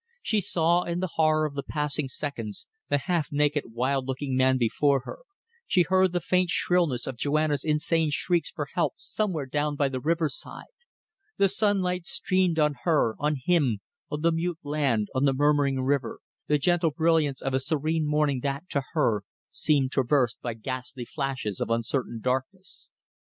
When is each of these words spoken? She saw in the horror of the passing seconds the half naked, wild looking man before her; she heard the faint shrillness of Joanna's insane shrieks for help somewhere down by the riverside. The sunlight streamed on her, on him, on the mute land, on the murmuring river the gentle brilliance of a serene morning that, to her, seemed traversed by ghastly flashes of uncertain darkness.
She 0.23 0.41
saw 0.41 0.81
in 0.81 0.99
the 0.99 1.11
horror 1.13 1.45
of 1.45 1.53
the 1.53 1.61
passing 1.61 2.07
seconds 2.07 2.65
the 2.89 2.97
half 2.97 3.31
naked, 3.31 3.65
wild 3.71 4.07
looking 4.07 4.35
man 4.35 4.57
before 4.57 5.01
her; 5.01 5.19
she 5.67 5.83
heard 5.83 6.11
the 6.11 6.19
faint 6.19 6.49
shrillness 6.49 7.05
of 7.05 7.17
Joanna's 7.17 7.63
insane 7.63 8.09
shrieks 8.09 8.49
for 8.49 8.69
help 8.73 8.95
somewhere 8.97 9.45
down 9.45 9.75
by 9.75 9.89
the 9.89 9.99
riverside. 9.99 10.73
The 11.37 11.47
sunlight 11.47 12.07
streamed 12.07 12.57
on 12.57 12.77
her, 12.81 13.15
on 13.19 13.35
him, 13.43 13.81
on 14.09 14.21
the 14.21 14.31
mute 14.31 14.57
land, 14.63 15.09
on 15.13 15.25
the 15.25 15.33
murmuring 15.35 15.83
river 15.83 16.19
the 16.47 16.57
gentle 16.57 16.89
brilliance 16.89 17.39
of 17.39 17.53
a 17.53 17.59
serene 17.59 18.07
morning 18.07 18.39
that, 18.39 18.67
to 18.71 18.81
her, 18.93 19.23
seemed 19.51 19.91
traversed 19.91 20.41
by 20.41 20.55
ghastly 20.55 21.05
flashes 21.05 21.61
of 21.61 21.69
uncertain 21.69 22.19
darkness. 22.19 22.89